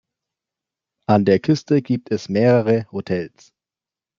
[1.05, 3.53] An der Küste gibt es mehrere Hotels.